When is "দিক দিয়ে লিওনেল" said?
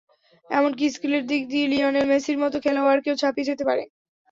1.27-2.05